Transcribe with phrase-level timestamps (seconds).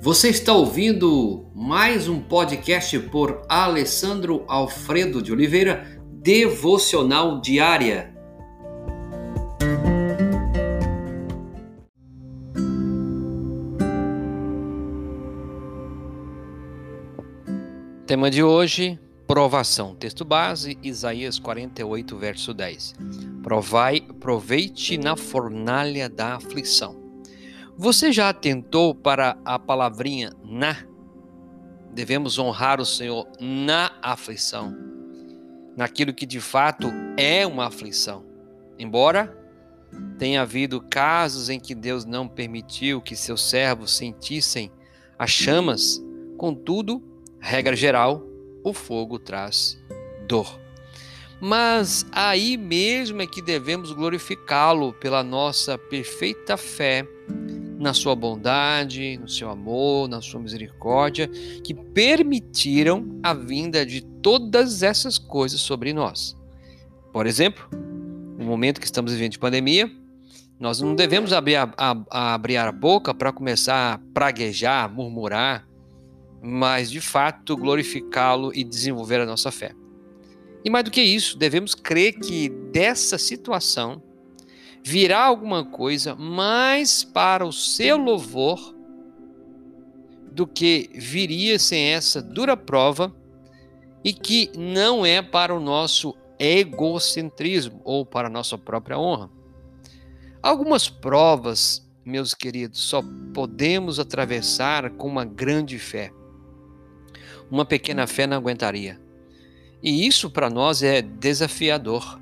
[0.00, 8.14] Você está ouvindo mais um podcast por Alessandro Alfredo de Oliveira, Devocional Diária.
[18.06, 19.96] Tema de hoje: provação.
[19.96, 22.94] Texto base: Isaías 48, verso 10.
[23.42, 27.07] Provai, proveite na fornalha da aflição.
[27.80, 30.76] Você já atentou para a palavrinha na?
[31.94, 34.76] Devemos honrar o Senhor na aflição,
[35.76, 38.26] naquilo que de fato é uma aflição.
[38.76, 39.32] Embora
[40.18, 44.72] tenha havido casos em que Deus não permitiu que seus servos sentissem
[45.16, 46.02] as chamas,
[46.36, 47.00] contudo,
[47.38, 48.26] regra geral,
[48.64, 49.80] o fogo traz
[50.26, 50.58] dor.
[51.40, 57.06] Mas aí mesmo é que devemos glorificá-lo pela nossa perfeita fé
[57.78, 61.28] na sua bondade, no seu amor, na sua misericórdia,
[61.62, 66.36] que permitiram a vinda de todas essas coisas sobre nós.
[67.12, 67.68] Por exemplo,
[68.36, 69.90] no momento que estamos vivendo de pandemia,
[70.58, 75.66] nós não devemos abrir a, a, a abrir a boca para começar a praguejar, murmurar,
[76.42, 79.72] mas de fato glorificá-lo e desenvolver a nossa fé.
[80.64, 84.02] E mais do que isso, devemos crer que dessa situação
[84.82, 88.74] virá alguma coisa mais para o seu louvor
[90.32, 93.14] do que viria sem essa dura prova
[94.04, 99.28] e que não é para o nosso egocentrismo ou para a nossa própria honra.
[100.40, 103.02] Algumas provas, meus queridos, só
[103.34, 106.12] podemos atravessar com uma grande fé
[107.50, 109.00] uma pequena fé não aguentaria.
[109.82, 112.20] E isso para nós é desafiador,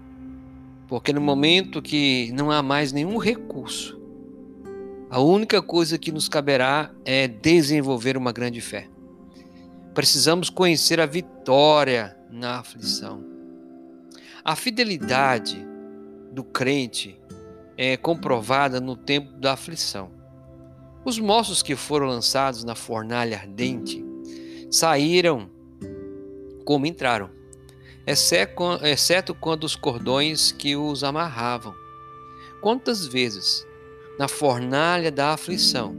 [0.89, 4.01] porque no momento que não há mais nenhum recurso,
[5.11, 8.89] a única coisa que nos caberá é desenvolver uma grande fé.
[9.95, 13.25] Precisamos conhecer a vitória na aflição.
[14.45, 15.65] A fidelidade
[16.33, 17.19] do crente
[17.77, 20.11] é comprovada no tempo da aflição.
[21.05, 24.05] Os moços que foram lançados na fornalha ardente
[24.71, 25.49] saíram
[26.65, 27.31] como entraram,
[28.07, 31.75] exceto quando os cordões que os amarravam.
[32.61, 33.67] Quantas vezes,
[34.19, 35.97] na fornalha da aflição,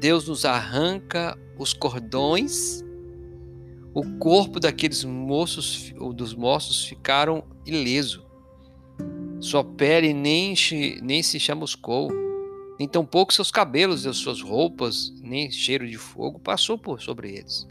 [0.00, 2.82] Deus nos arranca os cordões,
[3.94, 8.24] o corpo daqueles moços, ou dos moços, ficaram ileso.
[9.38, 10.54] Sua pele nem,
[11.02, 12.10] nem se chamuscou,
[12.78, 17.68] nem tampouco seus cabelos suas roupas, nem cheiro de fogo passou por sobre eles.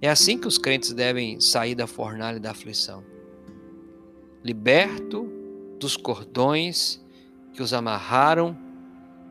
[0.00, 3.04] É assim que os crentes devem sair da fornalha da aflição.
[4.44, 5.28] Liberto
[5.78, 7.00] dos cordões
[7.52, 8.56] que os amarraram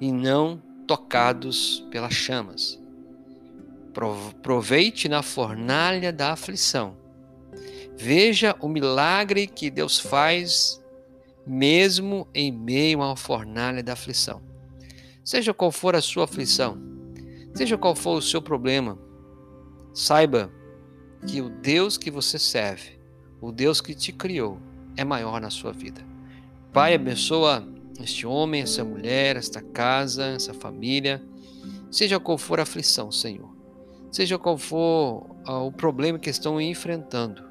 [0.01, 2.79] e não tocados pelas chamas.
[4.44, 6.97] Proveite na fornalha da aflição.
[7.95, 10.84] Veja o milagre que Deus faz
[11.45, 14.41] mesmo em meio uma fornalha da aflição.
[15.23, 16.78] Seja qual for a sua aflição,
[17.55, 18.99] seja qual for o seu problema,
[19.94, 20.51] saiba
[21.25, 23.00] que o Deus que você serve,
[23.41, 24.59] o Deus que te criou,
[24.95, 26.01] é maior na sua vida.
[26.73, 27.67] Pai, abençoa
[28.00, 31.22] este homem, essa mulher, esta casa, essa família,
[31.89, 33.50] seja qual for a aflição, Senhor,
[34.11, 37.44] seja qual for ah, o problema que estão enfrentando,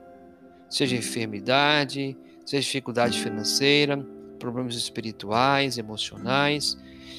[0.70, 3.96] seja enfermidade, seja dificuldade financeira,
[4.38, 6.76] problemas espirituais, emocionais,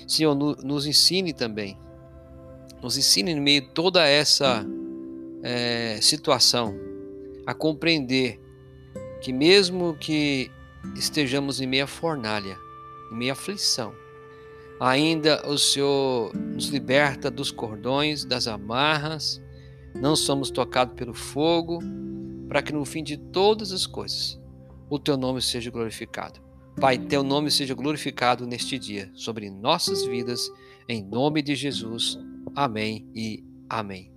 [0.07, 1.77] Senhor, nos ensine também,
[2.81, 4.65] nos ensine no meio de toda essa
[5.43, 6.75] é, situação,
[7.45, 8.39] a compreender
[9.21, 10.51] que mesmo que
[10.95, 12.57] estejamos em meia fornalha,
[13.11, 13.93] em meia aflição,
[14.79, 19.41] ainda o Senhor nos liberta dos cordões, das amarras,
[19.95, 21.79] não somos tocados pelo fogo,
[22.47, 24.39] para que no fim de todas as coisas
[24.89, 26.39] o teu nome seja glorificado.
[26.79, 30.49] Pai, teu nome seja glorificado neste dia sobre nossas vidas,
[30.87, 32.19] em nome de Jesus.
[32.55, 34.16] Amém e amém.